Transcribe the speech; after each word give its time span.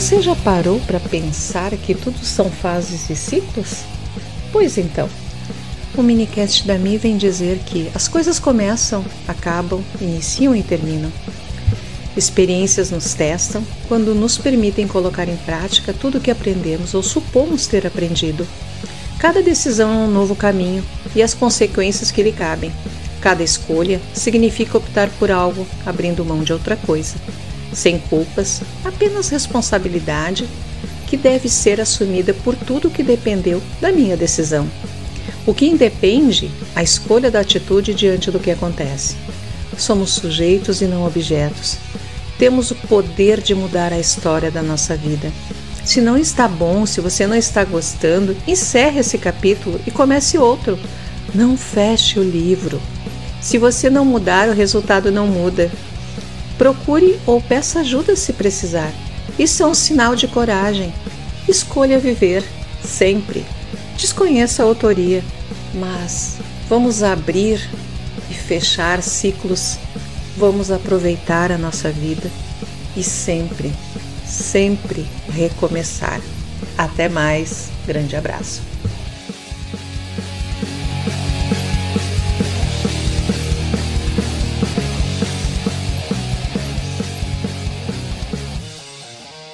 Você 0.00 0.22
já 0.22 0.34
parou 0.34 0.80
para 0.80 0.98
pensar 0.98 1.72
que 1.72 1.94
tudo 1.94 2.24
são 2.24 2.50
fases 2.50 3.10
e 3.10 3.14
ciclos? 3.14 3.82
Pois 4.50 4.78
então, 4.78 5.06
o 5.94 6.02
minicast 6.02 6.66
da 6.66 6.78
Mi 6.78 6.96
vem 6.96 7.18
dizer 7.18 7.58
que 7.58 7.90
as 7.94 8.08
coisas 8.08 8.38
começam, 8.38 9.04
acabam, 9.28 9.84
iniciam 10.00 10.56
e 10.56 10.62
terminam. 10.62 11.12
Experiências 12.16 12.90
nos 12.90 13.12
testam 13.12 13.62
quando 13.88 14.14
nos 14.14 14.38
permitem 14.38 14.88
colocar 14.88 15.28
em 15.28 15.36
prática 15.36 15.92
tudo 15.92 16.16
o 16.16 16.20
que 16.20 16.30
aprendemos 16.30 16.94
ou 16.94 17.02
supomos 17.02 17.66
ter 17.66 17.86
aprendido. 17.86 18.48
Cada 19.18 19.42
decisão 19.42 19.92
é 19.92 19.96
um 20.06 20.10
novo 20.10 20.34
caminho 20.34 20.82
e 21.14 21.22
as 21.22 21.34
consequências 21.34 22.10
que 22.10 22.22
lhe 22.22 22.32
cabem. 22.32 22.72
Cada 23.20 23.42
escolha 23.42 24.00
significa 24.14 24.78
optar 24.78 25.10
por 25.18 25.30
algo, 25.30 25.66
abrindo 25.84 26.24
mão 26.24 26.42
de 26.42 26.54
outra 26.54 26.74
coisa. 26.74 27.16
Sem 27.72 27.98
culpas, 27.98 28.62
apenas 28.84 29.28
responsabilidade 29.28 30.48
que 31.06 31.16
deve 31.16 31.48
ser 31.48 31.80
assumida 31.80 32.32
por 32.32 32.54
tudo 32.54 32.90
que 32.90 33.02
dependeu 33.02 33.62
da 33.80 33.90
minha 33.90 34.16
decisão. 34.16 34.68
O 35.46 35.54
que 35.54 35.66
independe, 35.66 36.50
a 36.74 36.82
escolha 36.82 37.30
da 37.30 37.40
atitude 37.40 37.94
diante 37.94 38.30
do 38.30 38.38
que 38.38 38.50
acontece. 38.50 39.16
Somos 39.76 40.10
sujeitos 40.10 40.80
e 40.82 40.86
não 40.86 41.06
objetos. 41.06 41.78
Temos 42.38 42.70
o 42.70 42.74
poder 42.74 43.40
de 43.40 43.54
mudar 43.54 43.92
a 43.92 43.98
história 43.98 44.50
da 44.50 44.62
nossa 44.62 44.96
vida. 44.96 45.32
Se 45.84 46.00
não 46.00 46.16
está 46.16 46.46
bom, 46.46 46.86
se 46.86 47.00
você 47.00 47.26
não 47.26 47.34
está 47.34 47.64
gostando, 47.64 48.36
encerre 48.46 49.00
esse 49.00 49.18
capítulo 49.18 49.80
e 49.86 49.90
comece 49.90 50.38
outro. 50.38 50.78
Não 51.34 51.56
feche 51.56 52.18
o 52.18 52.22
livro. 52.22 52.80
Se 53.40 53.56
você 53.58 53.88
não 53.88 54.04
mudar, 54.04 54.48
o 54.48 54.52
resultado 54.52 55.10
não 55.10 55.26
muda. 55.26 55.70
Procure 56.60 57.18
ou 57.24 57.40
peça 57.40 57.80
ajuda 57.80 58.14
se 58.14 58.34
precisar. 58.34 58.92
Isso 59.38 59.62
é 59.62 59.66
um 59.66 59.72
sinal 59.72 60.14
de 60.14 60.28
coragem. 60.28 60.92
Escolha 61.48 61.98
viver, 61.98 62.44
sempre. 62.84 63.46
Desconheça 63.96 64.62
a 64.62 64.66
autoria, 64.66 65.24
mas 65.72 66.36
vamos 66.68 67.02
abrir 67.02 67.66
e 68.30 68.34
fechar 68.34 69.02
ciclos, 69.02 69.78
vamos 70.36 70.70
aproveitar 70.70 71.50
a 71.50 71.56
nossa 71.56 71.90
vida 71.90 72.30
e 72.94 73.02
sempre, 73.02 73.72
sempre 74.26 75.06
recomeçar. 75.32 76.20
Até 76.76 77.08
mais, 77.08 77.70
grande 77.86 78.16
abraço. 78.16 78.60